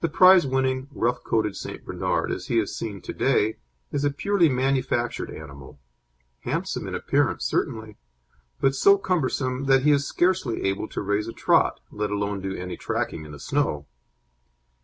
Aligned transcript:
The 0.00 0.08
prizewinning 0.08 0.88
rough 0.90 1.22
coated 1.22 1.54
St. 1.54 1.84
Bernard, 1.84 2.32
as 2.32 2.48
he 2.48 2.58
is 2.58 2.74
seen 2.76 3.00
to 3.02 3.12
day 3.12 3.58
is 3.92 4.02
a 4.04 4.10
purely 4.10 4.48
manufactured 4.48 5.30
animal, 5.30 5.78
handsome 6.40 6.88
in 6.88 6.94
appearance 6.96 7.44
certainly, 7.44 7.96
but 8.60 8.74
so 8.74 8.98
cumbersome 8.98 9.66
that 9.66 9.82
he 9.84 9.92
is 9.92 10.04
scarcely 10.04 10.64
able 10.64 10.88
to 10.88 11.00
raise 11.02 11.28
a 11.28 11.32
trot, 11.32 11.78
let 11.92 12.10
alone 12.10 12.40
do 12.40 12.56
any 12.56 12.76
tracking 12.76 13.24
in 13.24 13.30
the 13.30 13.38
snow. 13.38 13.86